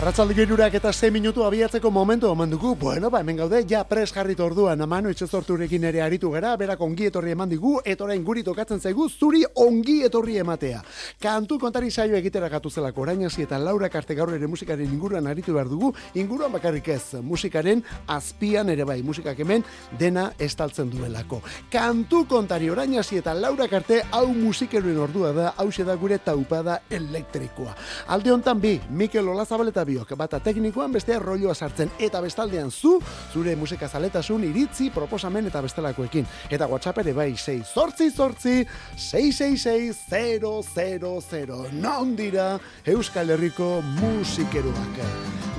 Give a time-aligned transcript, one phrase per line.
[0.00, 2.70] Arratzalde gerurak eta 6 minutu abiatzeko momentu oman dugu.
[2.74, 7.10] Bueno, ba, hemen gaude, ja pres jarrit orduan, amano itxezorturekin ere aritu gara, berak ongi
[7.10, 10.80] etorri eman digu, etorain guri tokatzen zaigu, zuri ongi etorri ematea.
[11.20, 15.26] Kantu kontari saio egitera gatu zelako, orain hasi eta Laura Karte gaur ere musikaren inguruan
[15.26, 19.66] aritu behar dugu, inguruan bakarrik ez, musikaren azpian ere bai, musikak hemen
[19.98, 21.42] dena estaltzen duelako.
[21.68, 26.80] Kantu kontari orain hasi eta Laura Karte hau musikeroen ordua da, hau da gure taupada
[26.88, 27.76] elektrikoa.
[28.08, 32.98] Alde hontan bi, Mikel Olazabal eta biok, bata teknikoan bestea rolloa sartzen eta bestaldean zu,
[33.32, 36.26] zure musika zaletasun iritzi, proposamen eta bestelakoekin.
[36.50, 38.66] Eta WhatsApp ere bai 6 sortzi sortzi
[38.96, 44.96] 666 Non dira Euskal Herriko musikeruak.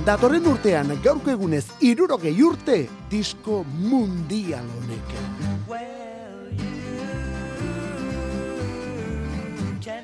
[0.06, 5.08] Datorren urtean gaurko egunez irurogei urte disko mundial honek.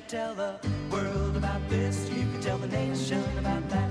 [0.09, 0.55] tell the
[0.91, 3.88] world about this, you can tell the nation about that.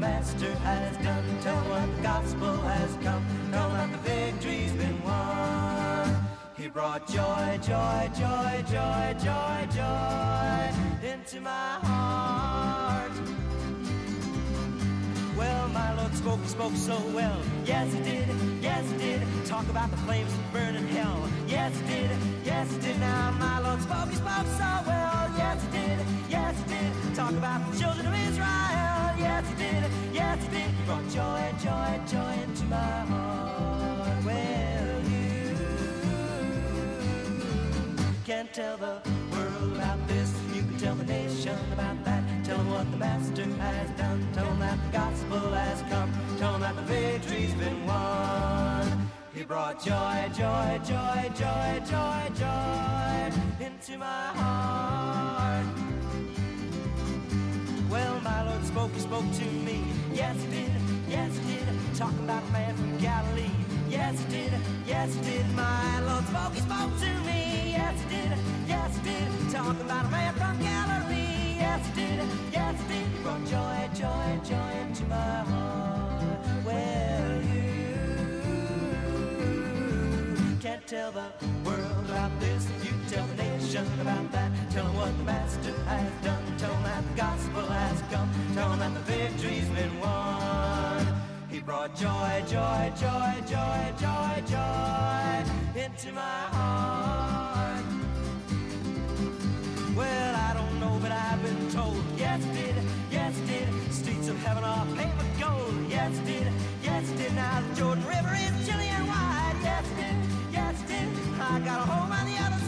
[0.00, 1.24] Master has done.
[1.42, 3.22] Tell what the gospel has come.
[3.52, 6.26] Tell that the victory's been won.
[6.56, 10.72] He brought joy, joy, joy, joy, joy, joy
[11.06, 13.12] into my heart.
[15.36, 17.38] Well, my Lord spoke, spoke so well.
[17.66, 18.26] Yes, he did,
[18.62, 19.20] yes, he did.
[19.44, 21.28] Talk about the flames that burn in hell.
[21.46, 22.10] Yes, he did,
[22.42, 22.98] yes, he did.
[23.00, 25.30] Now, my Lord spoke, he spoke so well.
[25.36, 25.98] Yes, he did,
[26.30, 27.14] yes, he did.
[27.14, 28.89] Talk about the children of Israel.
[29.20, 30.70] Yes, he did, yes, he did.
[30.70, 34.24] He brought joy, joy, joy into my heart.
[34.24, 35.56] Well, you
[38.24, 40.32] can't tell the world about this.
[40.54, 42.22] You can tell the nation about that.
[42.44, 44.26] Tell them what the Master has done.
[44.32, 46.10] Tell them that the gospel has come.
[46.38, 49.10] Tell them that the victory's been won.
[49.34, 55.79] He brought joy, joy, joy, joy, joy, joy into my heart.
[57.90, 59.82] Well, my Lord spoke, he spoke to me.
[60.12, 60.70] Yes, he did,
[61.08, 61.66] yes, he did.
[61.96, 63.50] Talking about a man from Galilee.
[63.88, 64.52] Yes, he did,
[64.86, 65.46] yes, he did.
[65.54, 67.72] My Lord spoke, he spoke to me.
[67.72, 69.50] Yes, he did, yes, he did.
[69.52, 73.12] Talking about a man from Galilee yes he did, yes he did.
[73.12, 76.38] You brought joy, joy, joy into my heart.
[76.64, 77.96] Well, you
[80.60, 81.26] can't tell the
[83.70, 84.50] tell about that.
[84.72, 86.42] Tell them what the master has done.
[86.58, 88.28] Tell them that the gospel has come.
[88.54, 91.06] Tell them that the victory's been won.
[91.48, 95.44] He brought joy, joy, joy, joy, joy, joy
[95.78, 97.84] into my heart.
[99.94, 102.02] Well, I don't know, but I've been told.
[102.16, 102.74] Yes, did.
[103.12, 103.68] Yes, did.
[103.92, 105.74] Streets of heaven are paved with gold.
[105.88, 106.48] Yes, did.
[106.82, 107.32] Yes, did.
[107.36, 109.56] Now the Jordan River is chilly and wide.
[109.62, 110.16] Yes, did.
[110.50, 111.08] Yes, did.
[111.40, 112.59] I got a home on the other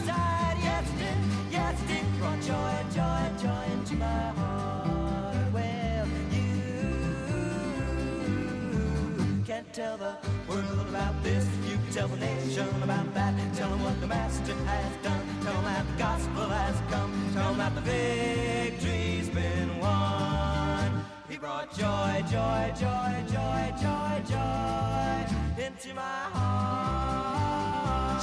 [9.73, 10.15] tell the
[10.47, 11.47] world about this.
[11.67, 13.33] You tell the nation about that.
[13.55, 15.25] Tell them what the master has done.
[15.41, 17.11] Tell them that the gospel has come.
[17.33, 21.03] Tell them that the victory's been won.
[21.27, 27.32] He brought joy, joy, joy, joy, joy, joy into my heart.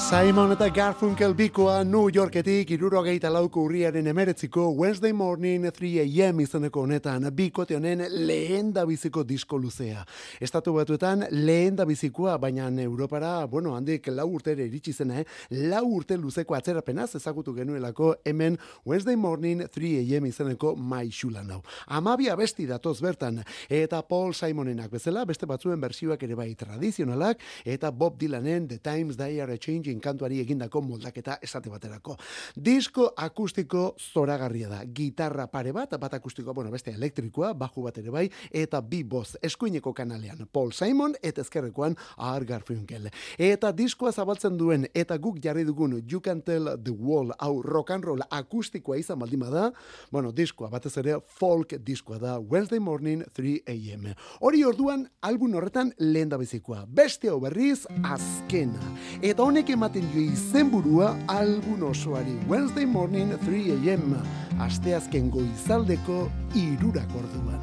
[0.01, 6.87] Simon eta Garfunkel bikoa New Yorketik irurogeita lauko urriaren emeretziko Wednesday Morning 3 AM izeneko
[6.87, 10.01] honetan bikote honen lehen da biziko disko luzea.
[10.41, 15.27] Estatu batuetan lehen da bizikoa, baina Europara, bueno, handik lau urtere iritsi zena, eh?
[15.51, 21.61] lau urte luzeko atzerapenaz ezagutu genuelako hemen Wednesday Morning 3 AM izeneko maixula nau.
[21.87, 27.93] Amabia besti datoz bertan, eta Paul Simonenak bezala, beste batzuen bersioak ere bai tradizionalak, eta
[27.93, 32.17] Bob Dylanen The Times They Are Changing kantuari egindako moldaketa esate baterako.
[32.55, 34.85] Disko akustiko zoragarria da.
[34.85, 39.37] Gitarra pare bat, bat akustikoa, bueno, beste elektrikoa, baju bat ere bai, eta bi boz
[39.43, 40.47] eskuineko kanalean.
[40.53, 43.09] Paul Simon eta ezkerrekoan Art Garfunkel.
[43.39, 47.91] Eta diskoa zabaltzen duen eta guk jarri dugun You Can Tell the Wall hau rock
[47.91, 49.71] and roll akustikoa izan baldima da,
[50.13, 54.11] bueno, diskoa batez ere folk diskoa da Wednesday Morning 3 AM.
[54.41, 56.85] Hori orduan album horretan lehen da bizikoa.
[56.87, 58.81] Beste hau berriz azkena.
[59.23, 64.13] Eta honek ematen dio izenburua album osoari Wednesday Morning 3 AM.
[64.61, 67.63] Asteazken goizaldeko irurak orduan.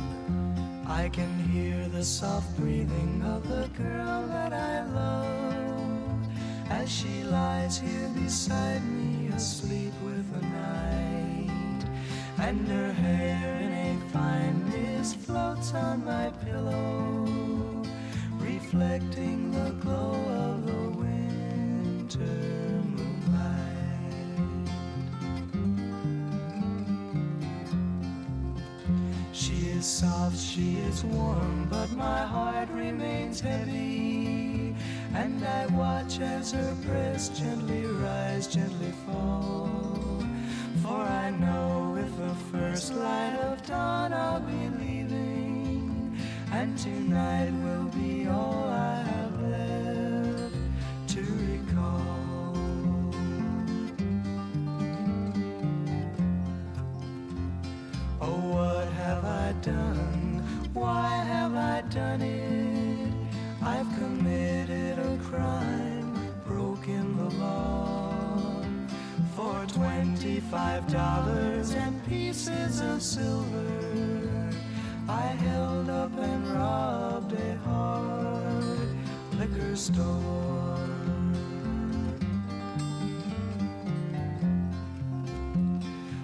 [0.87, 6.25] I can hear the soft breathing of the girl that I love
[6.71, 11.85] as she lies here beside me asleep with the night
[12.39, 17.27] and her hair in a fine mist floats on my pillow
[18.41, 20.36] reflecting the glow
[29.33, 34.73] she is soft, she is warm, but my heart remains heavy.
[35.13, 39.69] And I watch as her breast gently rise, gently fall.
[40.81, 46.17] For I know with the first light of dawn I'll be leaving,
[46.53, 48.96] and tonight will be all I
[59.61, 60.43] done?
[60.73, 63.13] Why have I done it?
[63.61, 66.13] I've committed a crime,
[66.45, 68.63] broken the law.
[69.35, 74.51] For twenty-five dollars and pieces of silver,
[75.07, 78.63] I held up and robbed a hard
[79.39, 80.79] liquor store.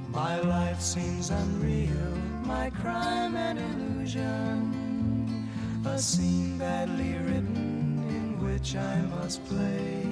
[0.09, 5.49] My life seems unreal, my crime and illusion,
[5.85, 10.05] a scene badly written in which I must play.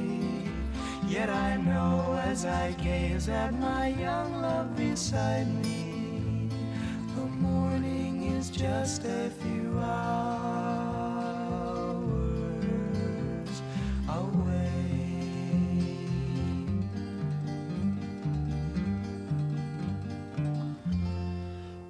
[1.08, 6.50] Yet I know as I gaze at my young love beside me,
[7.16, 10.31] the morning is just a few hours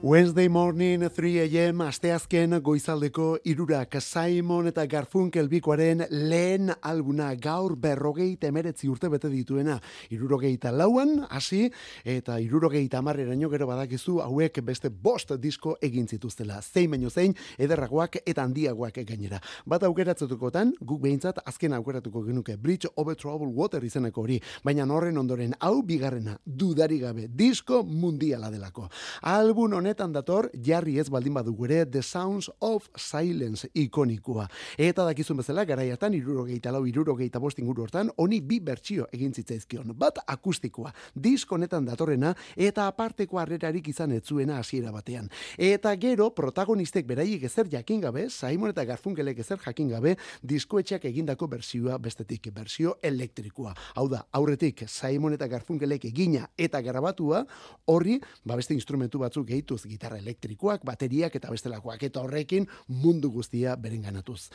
[0.04, 1.82] Wednesday morning 3 a.m.
[1.86, 9.76] asteazken goizaldeko irurak Simon eta Garfunkel bikoaren lehen albuna gaur berrogei temeretzi urte bete dituena.
[10.10, 11.68] Irurogeita lauan, hasi
[12.04, 16.64] eta irurogeita amarreraino gero badakizu hauek beste bost disko egin zituztela.
[16.64, 19.38] Zein baino zein, ederragoak eta handiagoak gainera.
[19.70, 25.22] Bat aukeratzetukotan, guk behintzat azken aukeratuko genuke Bridge over Troubled Water izeneko hori, baina horren
[25.22, 28.90] ondoren hau bigarrena dudari gabe disko mundiala delako.
[29.22, 34.46] Albun honetan dator jarri ez baldin badugu ere The Sounds of Silence ikonikoa.
[34.80, 39.92] Eta dakizun bezala garaiatan irurogeita lau irurogeita bost inguru hortan honi bi bertsio egin zitzaizkion.
[40.00, 45.28] Bat akustikoa, disko honetan datorrena eta aparteko harrerarik izan etzuena hasiera batean.
[45.58, 51.52] Eta gero protagonistek beraiek ezer jakin gabe, Simon eta Garfunkelek ezer jakin gabe, diskoetxeak egindako
[51.52, 53.76] bersioa bestetik, bersio elektrikoa.
[54.00, 57.44] Hau da, aurretik Simon eta Garfunkelek egina eta grabatua,
[57.92, 63.76] horri, ba beste instrumentu batzuk gehituz gitarra elektrikoak, bateriak eta bestelakoak, eta horrekin mundu guztia
[63.76, 64.50] berenganatuz.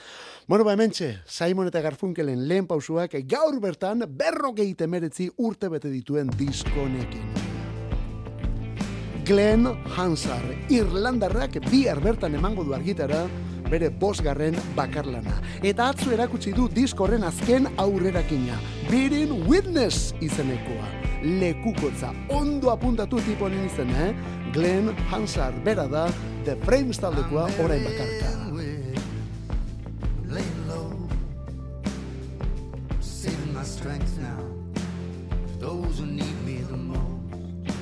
[0.47, 6.31] Bueno, ba hementxe, Simon eta Garfunkelen lehen pausuak gaur bertan berrogei temeretzi urte bete dituen
[6.37, 7.35] diskonekin.
[9.27, 13.27] Glenn Hansard, Irlandarrak bihar bertan emango du argitara,
[13.67, 15.41] bere bosgarren bakarlana.
[15.63, 18.61] Eta atzu erakutsi du diskorren azken aurrerakina.
[18.89, 21.06] Bearing Witness izenekoa.
[21.27, 24.15] Lekukotza, ondo apuntatu tipo honen izena, eh?
[24.55, 26.07] Glenn Hansard, bera da,
[26.47, 28.35] The Frames taldekoa orain bakarka.
[33.67, 34.39] Strength now.
[35.59, 37.77] Those who need me the most.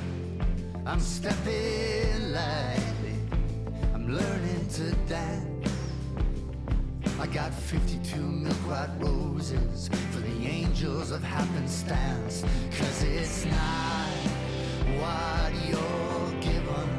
[0.86, 3.16] I'm stepping lightly.
[3.94, 5.53] I'm learning to dance.
[7.24, 12.44] I got 52 milk white roses for the angels of happenstance.
[12.78, 14.10] Cause it's not
[15.00, 16.90] what you're given,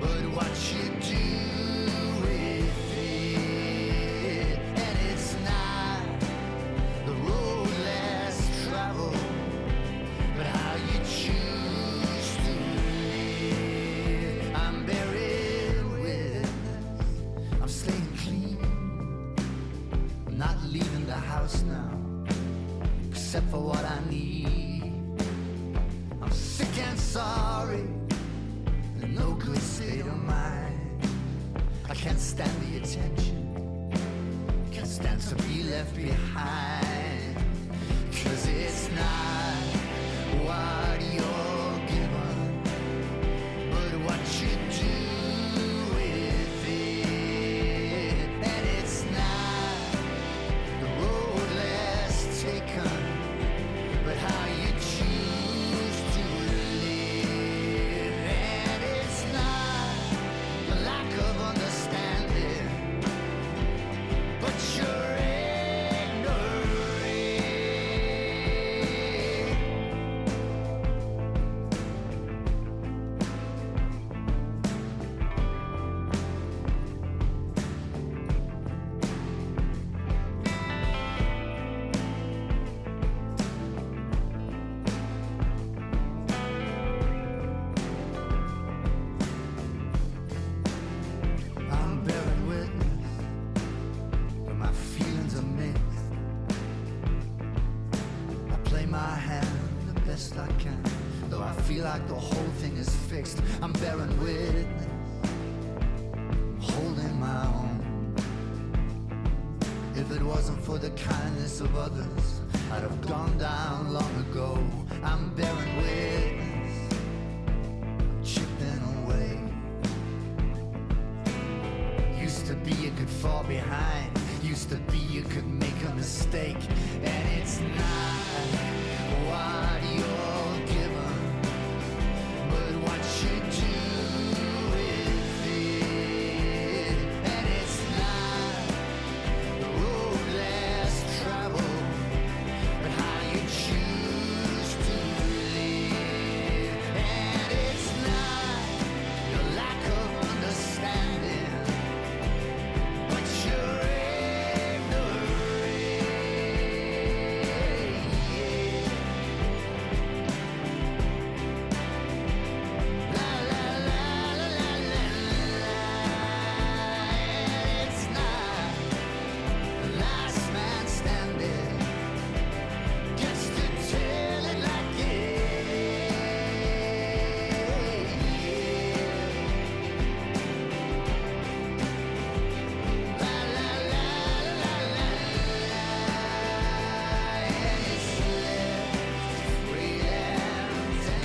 [0.00, 1.57] but what you do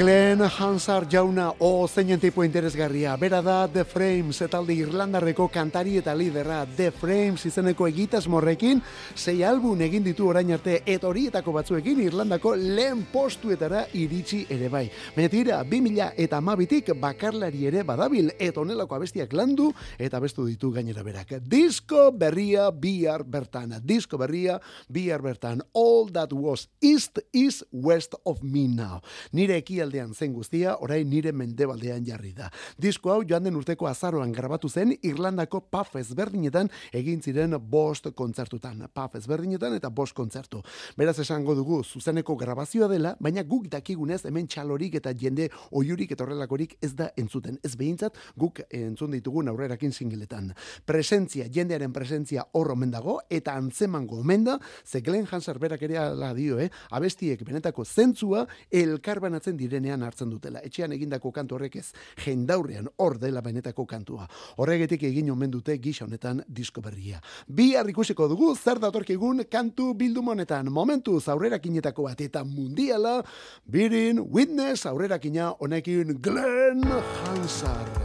[0.04, 3.16] Glenn Hansard jauna o zeinen tipo interesgarria.
[3.16, 6.66] Bera da The Frames etalde Irlandarreko kantari eta lidera.
[6.66, 8.82] The Frames izeneko egitasmorrekin
[9.16, 14.90] sei album egin ditu orain arte eta horietako batzuekin Irlandako lehen postuetara iritsi ere bai.
[15.16, 20.74] Baina tira, 2000 eta amabitik bakarlari ere badabil eta onelako abestiak landu eta bestu ditu
[20.76, 21.38] gainera berak.
[21.48, 23.80] Disko berria bihar bertan.
[23.80, 25.64] Disko berria bihar bertan.
[25.72, 29.00] All that was east is west of me now.
[29.32, 29.64] Nire
[29.94, 32.50] ekialdean zen guztia, orain nire mendebaldean jarri da.
[32.78, 38.88] Disko hau joan den urteko azaroan grabatu zen Irlandako paf ezberdinetan egin ziren bost kontzertutan.
[38.94, 40.62] Paf ezberdinetan eta bost kontzertu.
[40.98, 46.24] Beraz esango dugu zuzeneko grabazioa dela, baina guk dakigunez hemen txalorik eta jende oiurik eta
[46.24, 47.60] horrelakorik ez da entzuten.
[47.64, 50.54] Ez behintzat guk entzun ditugun aurrerakin singletan.
[50.86, 55.98] Presentzia, jendearen presentzia hor omen dago eta antzemango omen da, ze Glenn Hansard berak ere
[55.98, 56.70] ala dio, eh?
[56.92, 60.62] abestiek benetako zentzua elkarbanatzen direnean hartzen dutela.
[60.64, 61.92] Etxean egindako kantu horrek ez,
[62.24, 64.28] jendaurrean hor dela benetako kantua.
[64.58, 67.22] Horregetik egin omen dute gisa honetan disko berria.
[67.48, 70.72] Bi ikusiko dugu zer datorkigun kantu bildum honetan.
[70.72, 73.24] Momentuz aurrerakinetako bat eta mundiala,
[73.66, 78.02] birin witness aurrerakina honekin Glenn Hansard.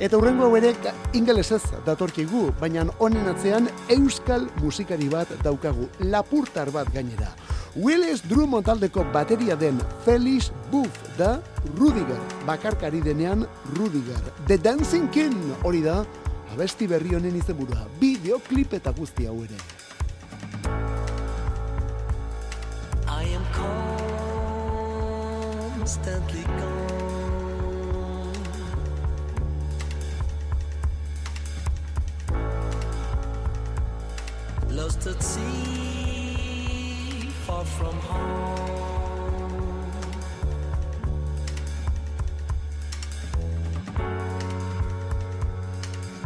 [0.00, 0.72] Eta hurrengo hau ere
[1.12, 7.34] ingelesez datorkigu, baina honen atzean euskal musikari bat daukagu, lapurtar bat gainera.
[7.76, 11.40] Willis Drummond taldeko bateria den Felix Buff da
[11.78, 13.46] Rudiger, bakarkari denean
[13.76, 14.18] Rudiger.
[14.48, 16.04] The Dancing King hori da,
[16.52, 19.54] abesti berri honen izenburua, bideoklip eta guzti hau ere.
[23.06, 23.44] I am
[25.78, 26.90] constantly gone.
[34.70, 36.09] Lost at sea,
[37.64, 39.50] far from home.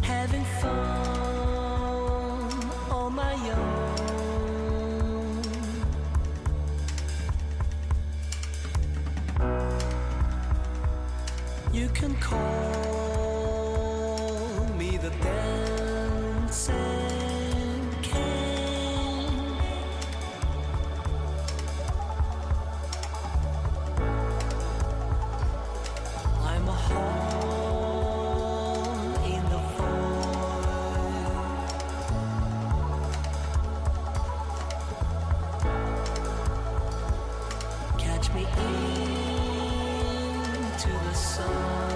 [0.03, 0.71] Having fun
[2.91, 3.81] on my own.
[11.73, 12.74] You can call
[38.37, 38.49] Into
[40.89, 41.95] the sun,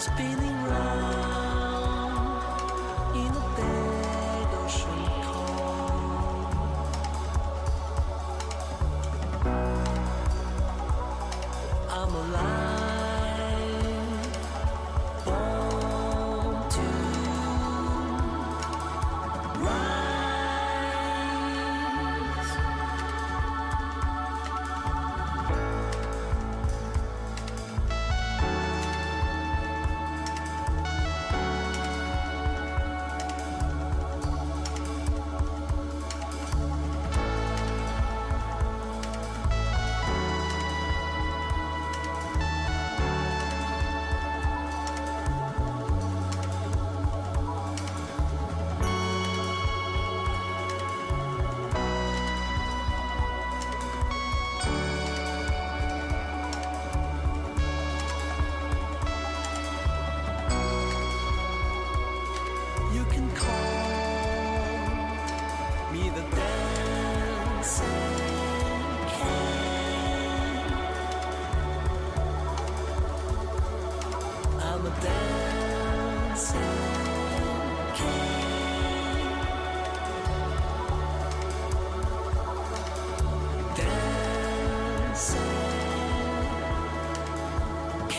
[0.00, 1.41] spinning round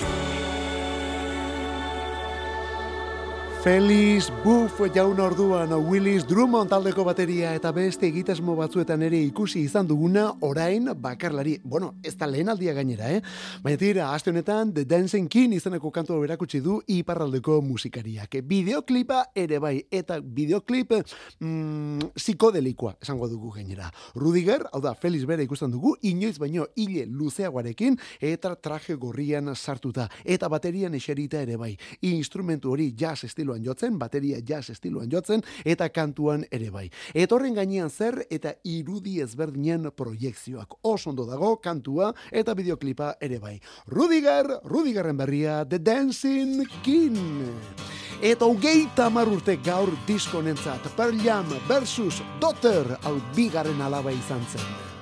[0.04, 0.43] Thank you.
[3.64, 9.88] Feliz Buff jaun orduan Willis Drummond taldeko bateria eta beste egitasmo batzuetan ere ikusi izan
[9.88, 11.54] duguna orain bakarlari.
[11.64, 13.22] Bueno, ez da lehen aldia gainera, eh?
[13.64, 18.36] Baina tira, aste honetan The Dancing King izeneko kantu berakutsi du iparraldeko musikariak.
[18.44, 20.92] Bideoklipa ere bai, eta bideoklip
[21.40, 23.88] mm, psikodelikoa esango dugu gainera.
[24.20, 30.10] Rudiger, hau da, Feliz bere ikusten dugu, inoiz baino hile luzeagoarekin eta traje gorrian sartuta.
[30.26, 31.72] Eta baterian eserita ere bai.
[32.12, 36.90] Instrumentu hori jazz estilo estiloan jotzen, bateria jazz estiloan jotzen, eta kantuan ere bai.
[37.14, 40.80] Etorren gainean zer eta irudi ezberdinen proiektzioak.
[40.84, 43.60] Oso ondo dago kantua eta bideoklipa ere bai.
[43.88, 47.18] Rudiger, Rudigerren berria, The Dancing King.
[48.22, 54.93] Eta hogeita marurte gaur diskonentzat, Pearl Jam versus Dotter, hau bigarren alaba izan zen.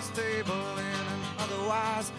[0.00, 2.10] Breakfast table in an otherwise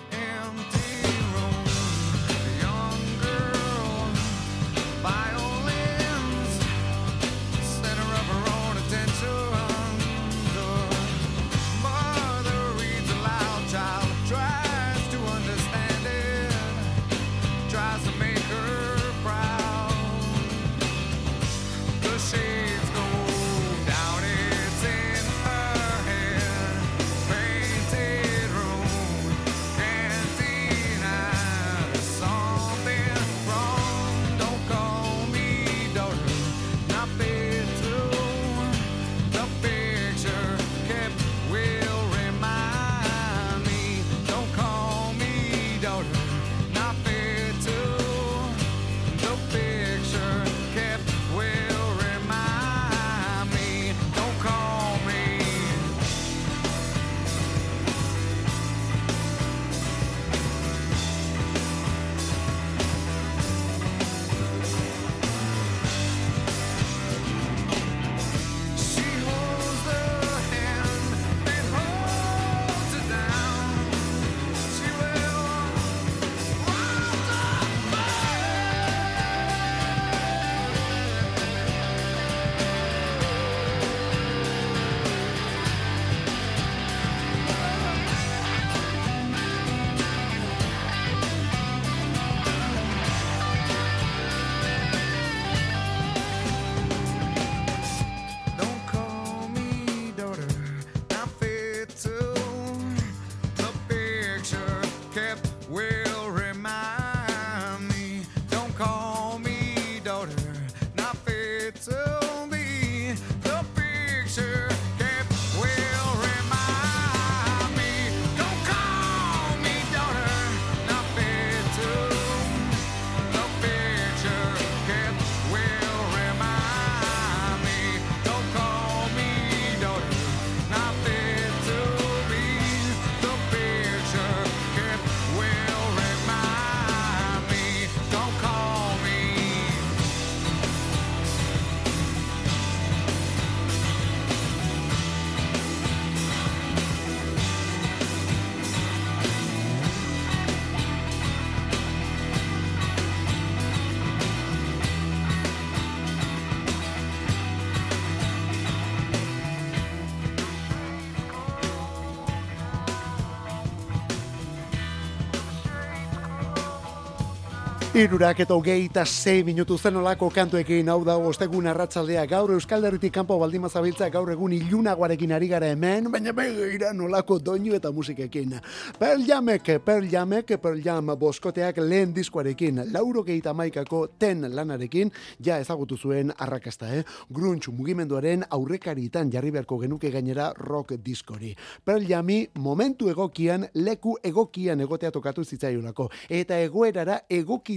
[167.91, 173.11] Irurak eta hogeita zei minutu zen olako kantuekin hau da ostegun arratsaldea gaur Euskal Herritik
[173.11, 178.53] kanpo baldima zabiltza gaur egun ilunagoarekin ari gara hemen, baina begira nolako doinu eta musikekin.
[178.97, 185.11] Pearl Jamek, Pearl Jamek, Pearl Jam boskoteak lehen diskoarekin, lauro geita maikako ten lanarekin,
[185.43, 187.03] ja ezagutu zuen arrakasta, eh?
[187.29, 191.53] Grunge mugimenduaren aurrekaritan jarri beharko genuke gainera rock diskori.
[191.83, 197.19] Pearl Jami momentu egokian, leku egokian egotea tokatu zitzaiolako, eta egoerara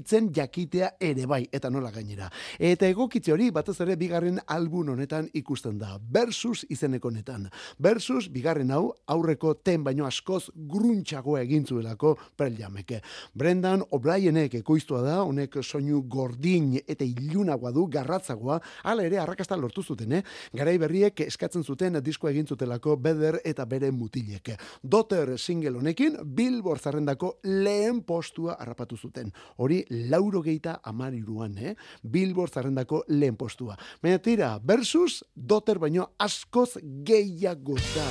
[0.04, 2.28] egokitzen jakitea ere bai, eta nola gainera.
[2.58, 5.98] Eta egokitze hori batez ere bigarren album honetan ikusten da.
[5.98, 7.48] Versus izeneko honetan.
[7.78, 13.00] Versus bigarren hau aurreko ten baino askoz gruntxagoa egin zuelako Pearl Jameke.
[13.34, 19.82] Brendan O'Brienek ekoiztua da, honek soinu gordin eta ilunagoa du, garratzagoa, hala ere arrakasta lortu
[19.82, 20.22] zuten, eh?
[20.52, 24.54] Garai berriek eskatzen zuten diskoa egin zutelako Beder eta bere mutilek.
[24.82, 29.32] Dotter single honekin Billboard zarrendako lehen postua harrapatu zuten.
[29.56, 31.74] Hori lauro geita amariruan, eh?
[32.02, 33.78] Billboard zarrendako lehen postua.
[34.02, 36.76] Baina tira, versus Dotter baino askoz
[37.06, 38.08] gehiago da.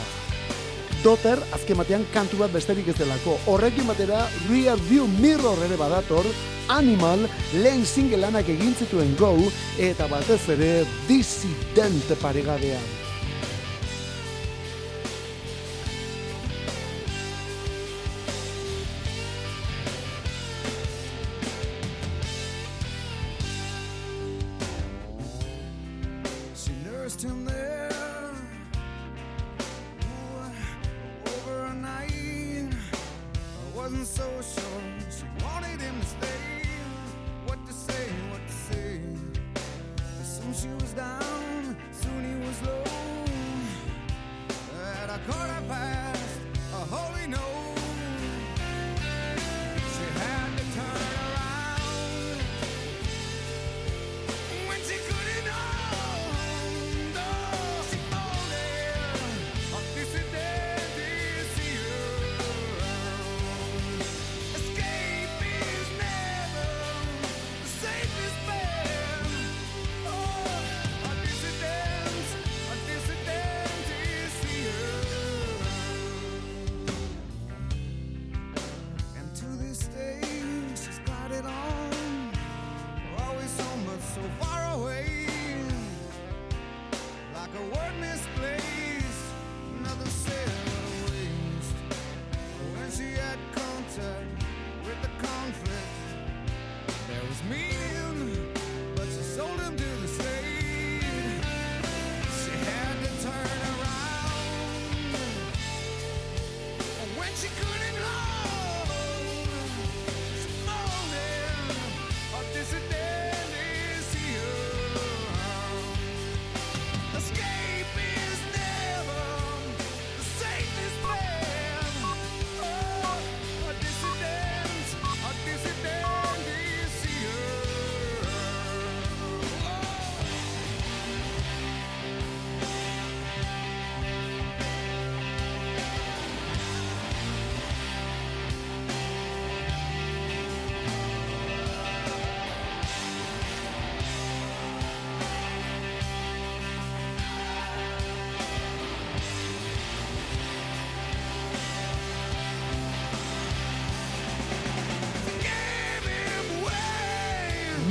[1.04, 3.36] Doter azken batean kantu bat besterik ez delako.
[3.52, 6.32] Horrekin batera Rear View Mirror ere badator,
[6.72, 7.28] Animal,
[7.60, 9.36] lehen single lanak egin zituen Go,
[9.76, 10.74] eta batez ere
[11.10, 13.03] Dissident paregabean.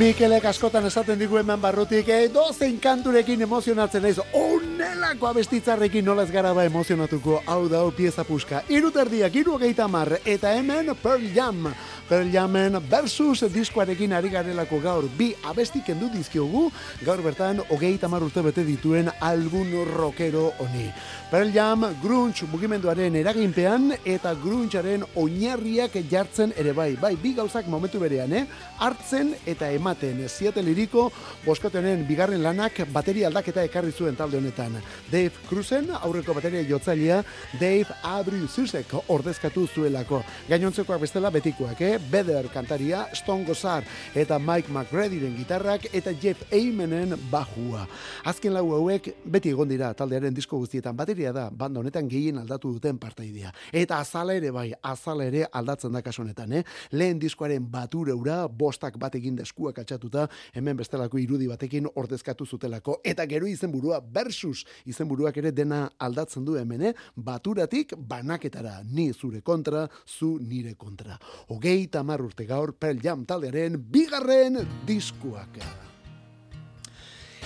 [0.02, 6.32] Mikelek askotan esaten digu hemen barrutik, edo zein kanturekin emozionatzen naiz, onelako abestitzarrekin nola ez
[6.34, 8.64] gara ba emozionatuko, hau da, pieza puska.
[8.66, 11.68] Iruterdiak, iru hogeita mar, eta hemen Pearl Jam.
[12.12, 16.66] Pearl Jamen versus diskoarekin ari garelako gaur, bi abesti kendu dizkiogu,
[17.06, 20.90] gaur bertan hogeita mar urte bete dituen album rockero honi.
[21.30, 26.90] Pearl Jam grunge mugimenduaren eraginpean eta grungearen oinarriak jartzen ere bai.
[27.00, 28.44] Bai, bi gauzak momentu berean, eh?
[28.76, 30.20] Hartzen eta ematen.
[30.28, 31.06] Seattle iriko
[31.46, 34.76] boskotenen bigarren lanak bateria aldaketa ekarri zuen talde honetan.
[35.08, 37.22] Dave Cruzen, aurreko bateria jotzailea,
[37.56, 40.20] Dave Abruzusek ordezkatu zuelako.
[40.52, 42.01] Gainontzekoak bestela betikoak, eh?
[42.10, 43.86] Beder kantaria, Stone Gossard
[44.18, 47.86] eta Mike McReadyren gitarrak eta Jeff Amenen bajua.
[48.24, 52.72] Azken lau hauek beti egon dira taldearen disko guztietan bateria da banda honetan gehien aldatu
[52.72, 53.52] duten partaidea.
[53.72, 56.64] Eta azala ere bai, azala ere aldatzen da kasu honetan, eh?
[56.92, 62.98] Lehen diskoaren batureura bostak bat egin deskuak atxatuta, hemen bestelako irudi batekin ordezkatu zutelako.
[63.04, 66.94] Eta gero izenburua versus izenburuak ere dena aldatzen du hemen, eh?
[67.16, 71.18] Baturatik banaketara, ni zure kontra, zu nire kontra.
[71.48, 75.60] Hogei tamar urte gaur Pearl Jam taldearen bigarren diskuak.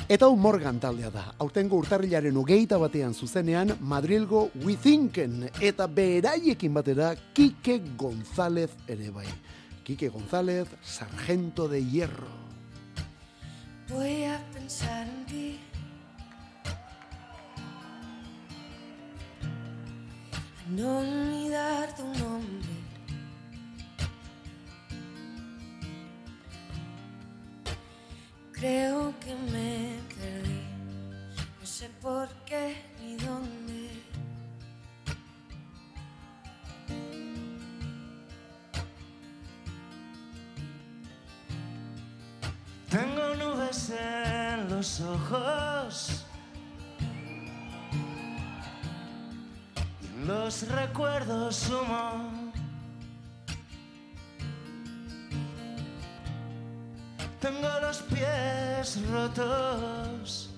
[0.07, 1.25] Eta hau Morgan taldea da.
[1.43, 9.27] Aurtengo urtarrilaren hogeita batean zuzenean Madrilgo Withinken eta beraiekin batera Kike González ere bai.
[9.83, 12.31] Kike González, sargento de hierro.
[13.89, 15.59] Voy a pensar en ti.
[20.71, 22.76] No olvidar tu nombre.
[28.57, 30.62] Creo que me perdí.
[31.61, 33.90] No sé por qué ni dónde.
[42.88, 46.25] Tengo nubes en los ojos
[50.01, 52.46] y los recuerdos humo.
[57.40, 60.51] Tengo los pies rotos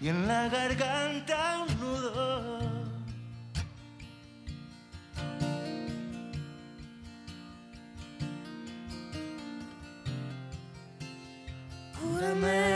[0.00, 2.58] y en la garganta un nudo.
[11.98, 12.69] Cúrame.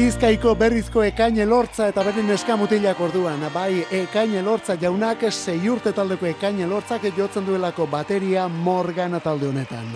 [0.00, 3.42] Bizkaiko berrizko ekaine lortza eta beren eskamutilak orduan.
[3.52, 9.90] Bai, ekaine lortza jaunak sei urte taldeko ekaine lortzak jotzen duelako bateria Morgan talde honetan.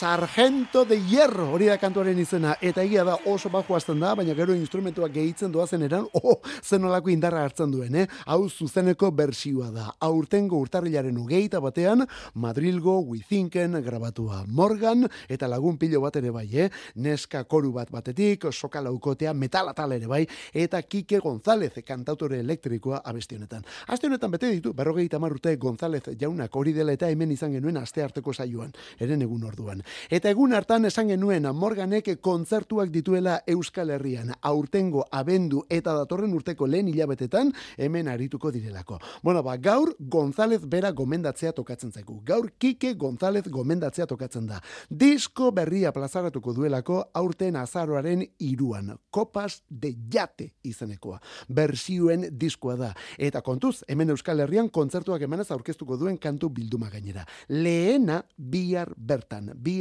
[0.00, 4.32] Sargento de Hierro hori da kantuaren izena eta egia da oso bajo hasten da, baina
[4.32, 8.06] gero instrumentuak gehitzen doazen eran, oh, zenolako indarra hartzen duen, eh?
[8.24, 9.90] Hau zuzeneko bersioa da.
[10.00, 16.70] Aurtengo urtarrilaren ugeita batean, Madrilgo, Wizinken, grabatua Morgan, eta lagun pilo bat ere bai, eh?
[16.96, 20.22] Neska koru bat batetik, soka laukotea, metal atal ere bai,
[20.54, 23.68] eta Kike González, kantautore elektrikoa abesti honetan.
[23.92, 28.00] Aste honetan bete ditu, berrogeita urte González jaunak hori dela eta hemen izan genuen aste
[28.00, 29.84] harteko saioan, eren egun orduan.
[30.10, 36.66] Eta egun hartan esan genuen Morganek kontzertuak dituela Euskal Herrian, aurtengo abendu eta datorren urteko
[36.66, 38.98] lehen hilabetetan hemen arituko direlako.
[39.22, 42.20] Bueno, ba, gaur González bera gomendatzea tokatzen zaigu.
[42.24, 44.60] Gaur Kike González gomendatzea tokatzen da.
[44.88, 48.94] Disko berria plazaratuko duelako aurten azaroaren iruan.
[49.10, 51.20] Kopas de Jate izenekoa.
[51.48, 52.92] Bersioen diskoa da.
[53.18, 57.26] Eta kontuz, hemen Euskal Herrian kontzertuak emanez aurkeztuko duen kantu bilduma gainera.
[57.48, 59.52] Lehena bihar bertan.
[59.56, 59.79] Bihar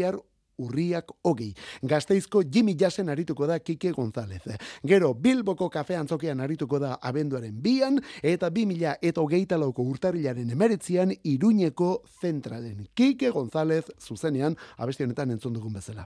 [0.59, 1.53] urriak hogei.
[1.81, 4.43] Gazteizko Jimmy Jassen arituko da Kike González.
[4.83, 10.51] Gero, Bilboko kafe antzokean arituko da abenduaren bian, eta bi mila eta hogeita lauko urtarrilaren
[10.51, 12.88] emeretzian Iruñeko zentralen.
[12.93, 16.05] Kike González zuzenean, abesti honetan entzun dugun bezala.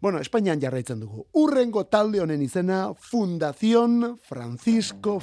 [0.00, 1.26] Bueno, Espainian jarraitzen dugu.
[1.32, 5.20] Urrengo talde honen izena, Fundación Francisco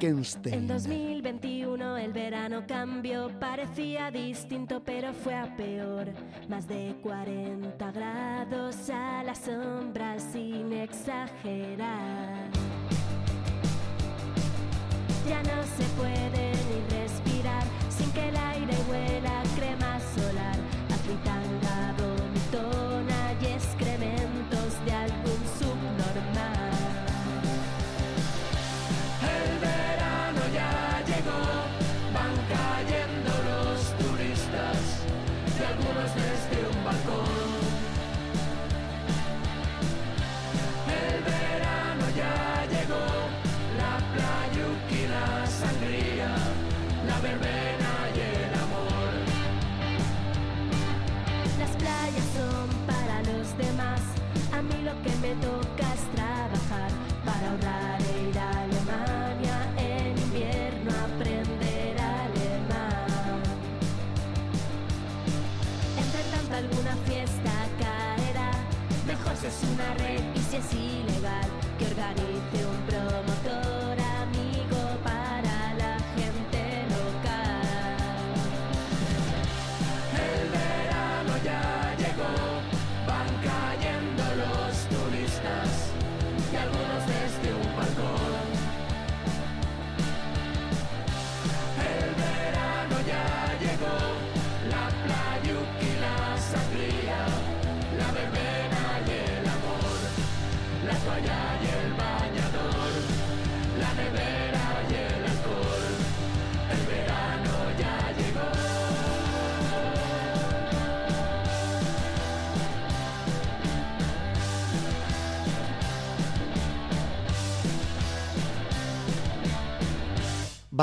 [0.00, 6.08] En 2021 el verano cambió, parecía distinto pero fue a peor.
[6.48, 12.50] Más de 40 grados a la sombra sin exagerar.
[15.28, 20.56] Ya no se puede ni respirar sin que el aire huela crema solar,
[20.90, 20.96] a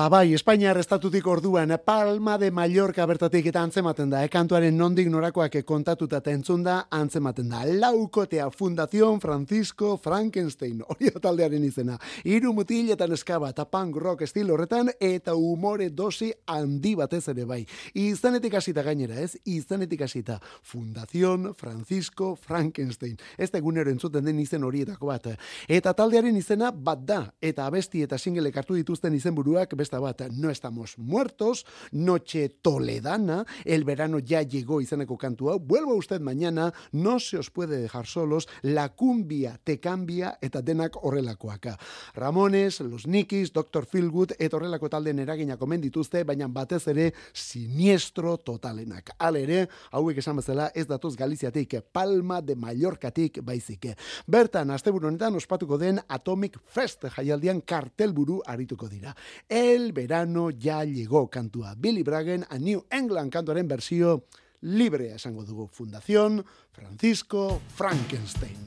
[0.02, 5.60] Ba bai, Espainiar estatutik orduan Palma de Mallorca bertatik eta antzematen da, ekantuaren nondik norakoak
[5.62, 7.60] kontatuta eta entzun da, antzematen da.
[7.70, 12.00] Laukotea Fundación Francisco Frankenstein, hori taldearen izena.
[12.26, 17.46] Hiru mutil eta neskaba eta punk rock estil horretan eta umore dosi handi batez ere
[17.46, 17.60] bai.
[17.94, 19.38] Izanetik hasita gainera, ez?
[19.46, 23.20] Izanetik hasita Fundación Francisco Frankenstein.
[23.38, 25.30] Ez da egunero entzuten den izen horietako bat.
[25.70, 30.50] Eta taldearen izena bat da, eta abesti eta singelek hartu dituzten izenburuak besta bat, no
[30.50, 37.20] estamos muertos, noche toledana, el verano ya llegó izeneko kantu hau, vuelvo usted mañana, no
[37.20, 41.78] se os puede dejar solos, la cumbia te cambia eta denak horrelakoak.
[42.14, 43.86] Ramones, los Nikis, Dr.
[43.86, 49.12] Feelgood, eta horrelako talden eragina komen dituzte, baina batez ere siniestro totalenak.
[49.20, 53.90] Hal ere, hauek esan bezala ez datoz Galiziatik, Palma de Mallorcatik baizik.
[54.28, 59.16] Bertan, asteburu honetan ospatuko den Atomic Fest jaialdian kartelburu arituko dira.
[59.50, 61.74] El verano ya llegó kantua.
[61.76, 64.28] Billy Braggen, a New England kantuaren bersio
[64.62, 65.68] librea esango dugu.
[65.68, 68.58] Fundación Francisco Frankenstein.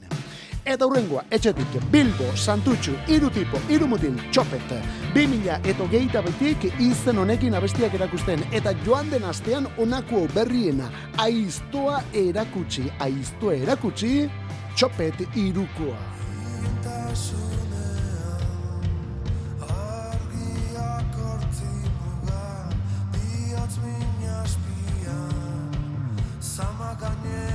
[0.65, 4.71] Eta hurrengoa, etxetik, Bilbo, Santutxu, iru tipo, iru mutil, txopet,
[5.13, 10.89] 2000 eta geita betik izen honekin abestiak erakusten, eta joan den astean onako berriena,
[11.21, 14.25] aiztoa erakutsi, aiztoa erakutsi,
[14.73, 16.01] txopet irukoa.
[26.55, 27.54] samaganie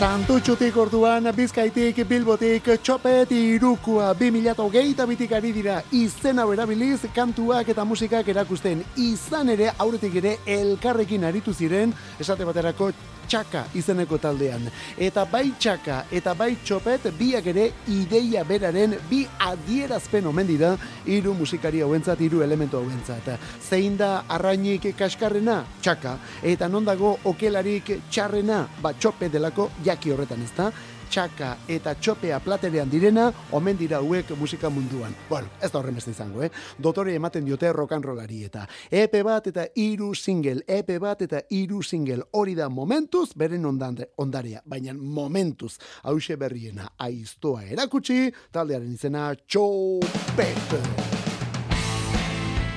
[0.00, 7.84] Santutxutik orduan, bizkaitik, bilbotik, txopet, irukua, 2008 bitik ari dira, izen hau erabiliz, kantuak eta
[7.84, 12.88] musikak erakusten, izan ere, aurretik ere, elkarrekin aritu ziren, esate baterako,
[13.30, 14.66] txaka izeneko taldean.
[14.98, 20.72] Eta bai txaka eta bai txopet biak ere ideia beraren bi adierazpen omen dira
[21.06, 23.30] hiru musikari hauentzat, hiru elementu hauentzat.
[23.62, 25.60] Zein da arrainik kaskarrena?
[25.80, 26.16] Txaka.
[26.42, 28.64] Eta non dago okelarik txarrena?
[28.82, 30.70] Ba txope delako jaki horretan, ezta?
[31.10, 35.14] Txaka eta txopea platerean direna, omen dira hauek musika munduan.
[35.28, 36.50] Bueno, ez da horren beste izango, eh?
[36.78, 41.42] Dotore ematen diote rock and rollari eta EP bat eta iru single, EP bat eta
[41.50, 48.94] iru single, hori da momentuz, beren ondare, ondarea, baina momentuz, hause berriena, aiztoa erakutsi, taldearen
[48.94, 51.19] izena txopet.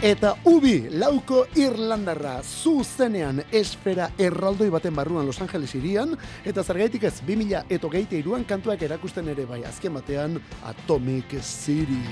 [0.03, 7.13] Eta ubi lauko Irlandarra zuzenean esfera erraldoi baten barruan Los Angeles irian, eta zergaitik ez
[7.23, 12.03] 2000 eto geite iruan kantuak erakusten ere bai azken batean Atomic City.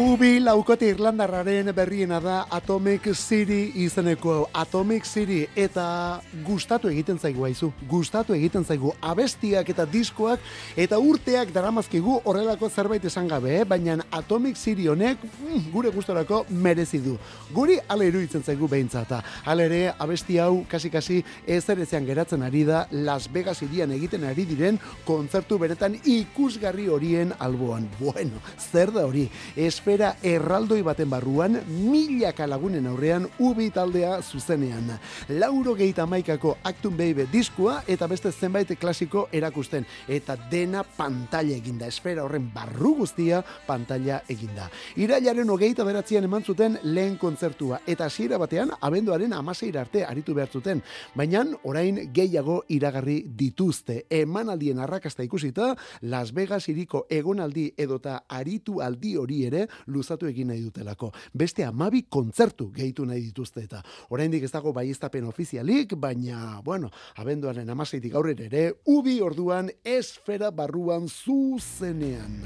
[0.00, 4.46] Ubi laukote Irlandarraren berriena da Atomic City izeneko.
[4.56, 7.70] Atomic City eta gustatu egiten zaigu haizu.
[7.88, 10.42] Gustatu egiten zaigu abestiak eta diskoak
[10.76, 13.64] eta urteak daramazkigu horrelako zerbait esan gabe, eh?
[13.64, 17.16] baina Atomic City honek mm, gure gustorako merezi du.
[17.54, 19.20] Guri ala iruditzen zaigu behintzata.
[19.44, 24.46] Hala ere, abesti hau kasi-kasi ezer ezean geratzen ari da Las Vegas irian egiten ari
[24.48, 27.88] diren kontzertu beretan ikusgarri horien alboan.
[28.00, 29.28] Bueno, zer da hori?
[29.56, 34.96] Esfera erraldoi baten barruan, milaka lagunen aurrean ubi taldea zuzenean.
[35.28, 36.06] Lauro geita
[36.40, 39.84] maikako Actum Baby diskua eta beste zenbait klasiko erakusten.
[40.08, 41.86] Eta dena pantalla eginda.
[41.86, 44.70] Esfera horren barru guztia pantalla eginda.
[44.96, 47.80] Irailaren hogeita beratzean eman zuten lehen kontzertua.
[47.86, 50.82] Eta hasiera batean, abenduaren amaseira arte aritu behar zuten.
[51.14, 54.06] Baina orain gehiago iragarri dituzte.
[54.10, 60.62] Emanaldien arrakasta ikusita, Las Vegas iriko egonaldi edota aritu aldi hori ere luzatu egin nahi
[60.62, 61.12] dutelako.
[61.34, 66.29] Beste amabi kontzertu gehitu nahi dituzte eta oraindik ez dago baiestapen ofizialik, baina,
[66.64, 72.42] bueno, abenduaren amaseitik aurrera ere, ubi orduan esfera barruan zuzenean.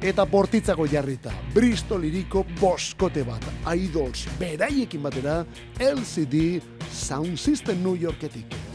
[0.00, 3.44] Eta bortitzago jarrita, Bristol iriko boskote bat,
[3.76, 5.42] Idols, beraiekin batera,
[5.76, 8.69] LCD Sound System New Yorketik.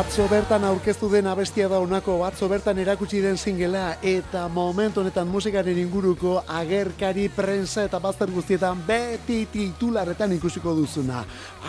[0.00, 5.28] Atzo bertan aurkeztu den abestia da honako atzo bertan erakutsi den singela eta momentu honetan
[5.28, 11.20] musikaren inguruko agerkari prensa eta bazter guztietan beti titularretan ikusiko duzuna.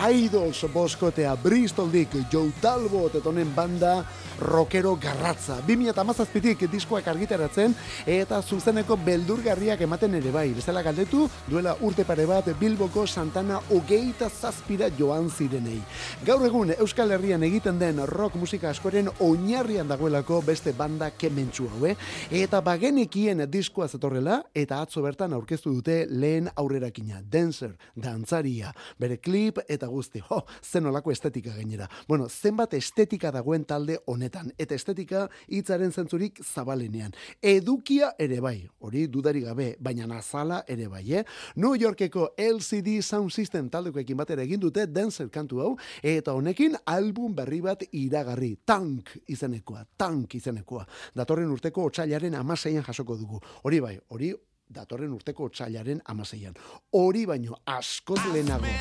[0.08, 3.98] Idols boskotea Bristoldik Joe Talbot eta honen banda
[4.42, 5.60] rockero garratza.
[5.66, 7.74] 2008 diskoak argitaratzen
[8.06, 10.48] eta zuzeneko beldurgarriak ematen ere bai.
[10.56, 15.78] Bezala galdetu duela urte pare bat Bilboko Santana ogeita zazpira joan zirenei.
[16.26, 21.86] Gaur egun Euskal Herrian egiten den rock musika askoren oinarrian dagoelako beste banda kementsu hau,
[21.86, 21.94] eh?
[22.42, 29.62] Eta bagenekien diskoa zetorrela eta atzo bertan aurkeztu dute lehen aurrerakina, Dancer, dantzaria, bere klip
[29.68, 30.22] eta guzti.
[30.30, 31.88] Ho, zen olako estetika gainera.
[32.08, 37.12] Bueno, zenbat estetika dagoen talde honetan eta estetika hitzaren zentzurik zabalenean.
[37.42, 41.24] Edukia ere bai, hori dudari gabe, baina nazala ere bai, eh?
[41.56, 45.72] New Yorkeko LCD Sound System taldekoekin batera egin dute Dancer kantu hau
[46.02, 50.86] eta honekin album berri bat iragarri, tank izenekoa, tank izenekoa.
[51.16, 53.40] Datorren urteko otsailaren amaseian jasoko dugu.
[53.64, 54.32] Hori bai, hori
[54.72, 56.54] datorren urteko otsailaren amaseian.
[56.92, 58.72] Hori baino askoz lehenago.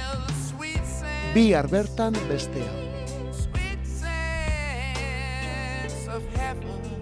[1.36, 2.81] Bihar bertan bestea.
[6.54, 7.01] careful.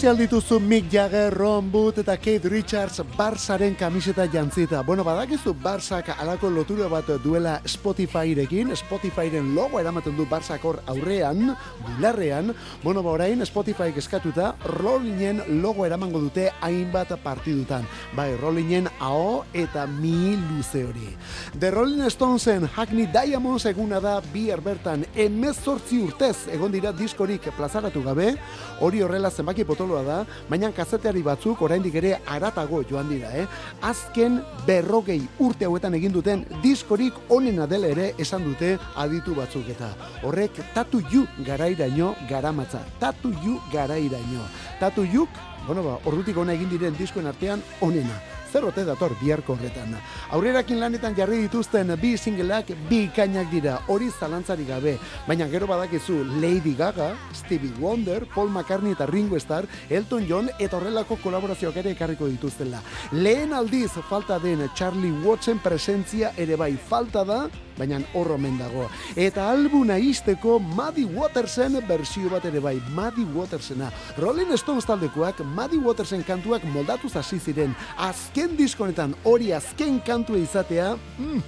[0.00, 4.80] Ikusi aldituzu Mick Jagger, Ron Wood eta Kate Richards Barsaren kamiseta jantzita.
[4.80, 11.52] Bueno, badakizu Barsak alako lotura bat duela Spotifyrekin, Spotifyren logo eramaten du Barsak hor aurrean,
[11.84, 12.54] bularrean.
[12.82, 17.84] Bueno, ba orain Spotify eskatuta Rollingen logo eramango dute hainbat partidutan.
[18.16, 21.12] Bai, Rollingen AO eta mi luze hori.
[21.58, 28.00] The Rolling Stonesen Hackney Diamonds eguna da bihar bertan emezortzi urtez egon dira diskorik plazaratu
[28.02, 28.32] gabe,
[28.80, 33.46] hori horrela zenbaki potoloa da, baina kazeteari batzuk oraindik ere aratago joan dira, eh?
[33.82, 39.90] Azken berrogei urte hauetan egin duten diskorik onena dela ere esan dute aditu batzuk eta
[40.22, 42.82] horrek tatu ju garairaino garamatza.
[43.00, 44.46] Tatu ju garairaino.
[44.80, 45.28] Tatu juk,
[45.66, 49.94] bueno ba, ordutik ona egin diren diskoen artean onena zer ote dator biharko horretan.
[50.34, 54.96] Aurrerakin lanetan jarri dituzten bi singleak bi ikainak dira, hori zalantzari gabe,
[55.26, 60.76] baina gero badakizu Lady Gaga, Stevie Wonder, Paul McCartney eta Ringo Starr, Elton John eta
[60.76, 62.82] horrelako kolaborazioak ere ekarriko dituztela.
[63.12, 67.44] Lehen aldiz falta den Charlie Watson presentzia ere bai falta da,
[67.80, 68.88] baina hor omen dago.
[69.16, 73.90] Eta albuna izteko Muddy Watersen bersio bat ere bai, Muddy Watersena.
[74.20, 77.74] Rolling Stones taldekoak Muddy Watersen kantuak moldatuz hasi ziren.
[77.96, 81.42] Azken diskonetan hori azken kantua izatea, mm,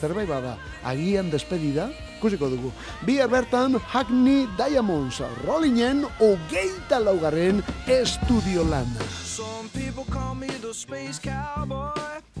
[0.00, 1.88] zerbait bada, agian despedida,
[2.20, 2.72] kusiko dugu.
[3.06, 8.88] Bihar bertan Hackney Diamonds, Rollingen hogeita laugarren estudio lan.
[9.22, 12.35] Some people call me the space cowboy.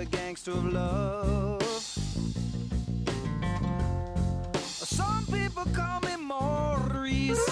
[0.00, 1.62] The gangster of love.
[4.62, 7.44] Some people call me Maurice.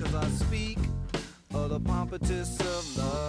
[0.00, 0.78] Cause I speak
[1.52, 3.27] of the pompatus of love.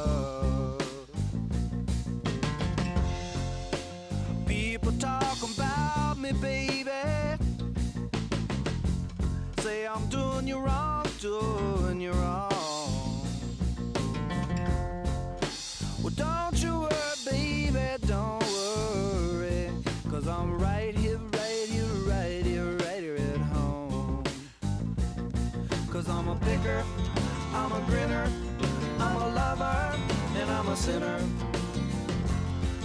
[30.79, 31.19] A.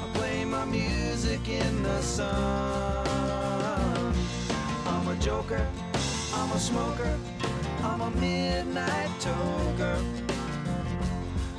[0.02, 3.06] I play my music in the sun.
[4.86, 5.64] I'm a joker,
[6.34, 7.16] I'm a smoker,
[7.82, 9.98] I'm a midnight toker.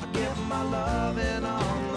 [0.02, 1.95] I get my loving on the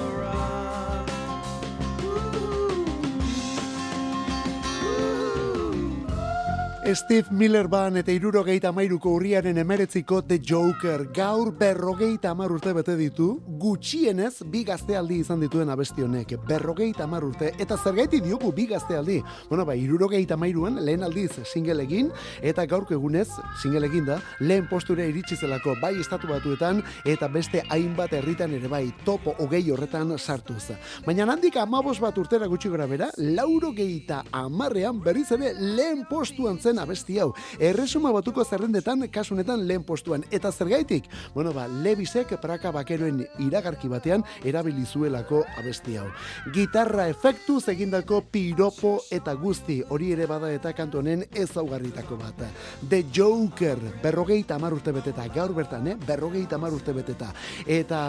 [6.94, 12.94] Steve Miller ban eta irurogeita mairuko urriaren emeretziko The Joker gaur berrogeita amar urte bete
[12.96, 13.26] ditu,
[13.60, 19.18] gutxienez bi gaztealdi izan dituen abesti honek, berrogeita amar urte, eta zergaiti diogu bi gaztealdi.
[19.50, 22.08] Bueno, ba, irurogeita mairuan lehen aldiz single egin,
[22.40, 23.28] eta gaurko egunez
[23.60, 28.72] single egin da, lehen posture iritsi zelako bai estatu batuetan, eta beste hainbat herritan ere
[28.72, 30.70] bai topo hogei horretan sartuz.
[31.04, 36.56] Baina handik amabos bat urtera gutxi gora bera, lauro geita amarrean berriz ere lehen postuan
[36.56, 37.32] zen abesti hau.
[37.58, 40.24] Erresuma batuko zerrendetan kasunetan lehen postuan.
[40.30, 41.08] Eta zergaitik?
[41.34, 46.08] Bueno, ba, Levisek praka bakeroen iragarki batean erabili zuelako abesti hau.
[46.54, 52.44] Gitarra efektu egindako piropo eta guzti hori ere bada eta kantu honen ezaugarritako bat.
[52.88, 55.96] The Joker, berrogeita amar urte beteta, gaur bertan, eh?
[56.06, 57.32] berrogeita amar urte beteta.
[57.66, 58.00] Eta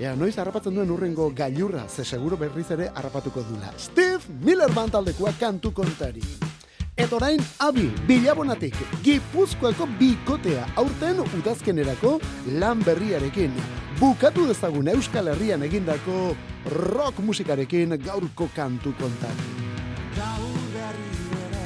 [0.00, 3.74] Ea, noiz harrapatzen duen urrengo gailurra, ze seguro berriz ere harrapatuko dula.
[3.76, 6.51] Steve Miller bantaldekoa kantu kontari.
[6.92, 12.18] Eta orain, abi, bilabonatik, gipuzkoako bikotea, aurten udazkenerako
[12.60, 13.54] lan berriarekin.
[13.96, 16.36] Bukatu dezagun Euskal Herrian egindako
[16.92, 19.48] rock musikarekin gaurko kantu kontari.
[20.18, 21.08] Gaur berri
[21.40, 21.64] ere,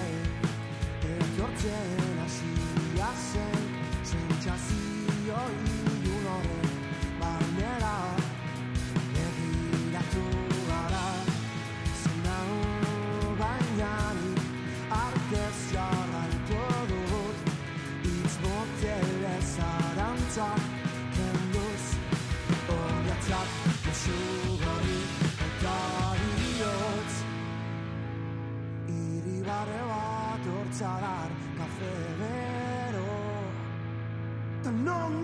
[30.76, 33.06] hortzalar kafe bero
[34.62, 35.22] Ta non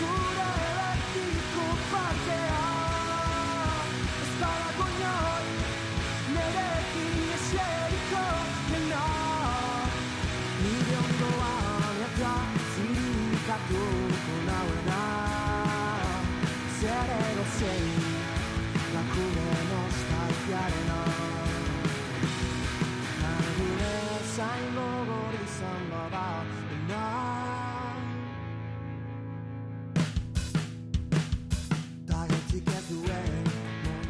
[0.00, 2.69] gure betiko parkea Ez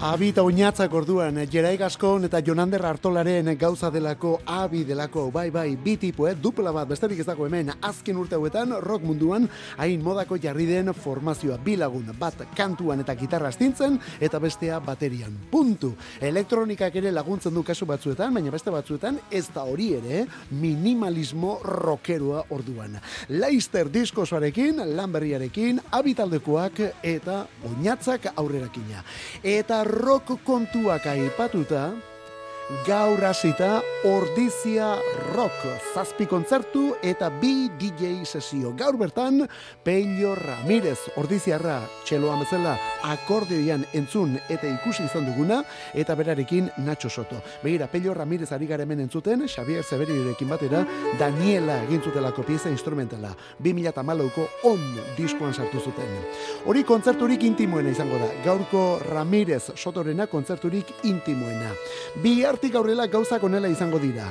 [0.01, 5.75] Abi eta oinatzak orduan, Jerai Gaskon eta Jonander Artolaren gauza delako, abi delako, bai bai,
[5.77, 6.33] bi tipu, eh?
[6.33, 9.45] dupla bat, besterik ez dago hemen, azken urte hauetan, rock munduan,
[9.77, 15.93] hain modako jarri den formazioa, bilagun, bat kantuan eta gitarra astintzen, eta bestea baterian, puntu.
[16.25, 20.25] Elektronikak ere laguntzen du kasu batzuetan, baina beste batzuetan, ez da hori ere,
[20.63, 22.97] minimalismo rockeroa orduan.
[23.37, 29.05] Leister diskosoarekin, lanberriarekin, abitaldekoak eta oinatzak aurrerakina.
[29.45, 31.91] Eta rock kontuak aipatuta,
[32.87, 34.95] gaur hasita Ordizia
[35.35, 35.65] Rock
[35.95, 38.73] zazpi kontzertu eta bi DJ sesio.
[38.79, 39.43] Gaur bertan
[39.85, 42.77] Pello Ramirez Ordiziarra txeloa bezala
[43.11, 45.61] akordeoian entzun eta ikusi izan duguna
[45.95, 47.41] eta berarekin Nacho Soto.
[47.65, 50.85] Begira, Pello Ramirez ari gara hemen entzuten, Xavier Zeberirekin batera
[51.19, 53.35] Daniela egin zutelako pieza instrumentala.
[53.63, 56.15] 2008ko on diskoan sartu zuten.
[56.67, 58.31] Hori kontzerturik intimoena izango da.
[58.45, 61.75] Gaurko Ramirez Sotorena kontzerturik intimoena.
[62.23, 64.27] Bi hartik aurrela gauzak onela izango dira.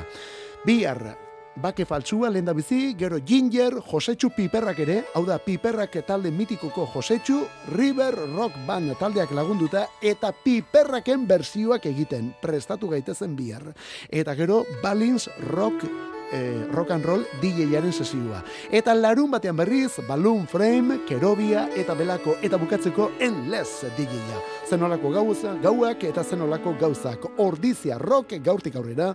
[0.61, 1.15] Bihar,
[1.57, 6.85] bake faltsua lehen da bizi, gero Ginger, Josetxu Piperrak ere, hau da Piperrak talde mitikoko
[6.93, 7.39] Josetxu,
[7.73, 13.73] River Rock Band taldeak lagunduta, eta Piperraken berzioak egiten, prestatu gaitezen bihar.
[14.11, 15.89] Eta gero Balins Rock
[16.31, 18.43] eh, rock and roll DJ-aren sesioa.
[18.71, 24.41] Eta larun batean berriz, Balloon Frame, Kerobia eta Belako eta bukatzeko Endless DJ-a.
[24.69, 27.25] Zenolako gauza, gauak eta zenolako gauzak.
[27.37, 29.13] Ordizia rock gaurtik aurrera,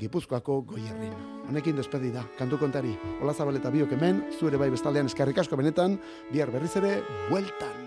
[0.00, 1.14] Gipuzkoako goierrin.
[1.48, 2.96] Honekin despedida, kantu kontari.
[3.20, 5.98] Ola zabaleta biok hemen, zure bai bestaldean eskarrik asko benetan,
[6.32, 7.00] bihar berriz ere,
[7.30, 7.83] bueltan.